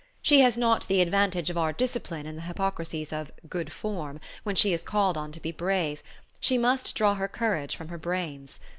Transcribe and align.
She 0.23 0.39
has 0.39 0.57
not 0.57 0.87
the 0.87 0.99
advantage 0.99 1.51
of 1.51 1.59
our 1.59 1.71
discipline 1.71 2.25
in 2.25 2.35
the 2.35 2.41
hypocrisies 2.41 3.13
of 3.13 3.31
"good 3.47 3.71
form" 3.71 4.19
when 4.41 4.55
she 4.55 4.73
is 4.73 4.81
called 4.83 5.15
on 5.15 5.31
to 5.31 5.39
be 5.39 5.51
brave, 5.51 6.01
she 6.39 6.57
must 6.57 6.95
draw 6.95 7.13
her 7.13 7.27
courage 7.27 7.75
from 7.75 7.89
her 7.89 7.99
brains. 7.99 8.59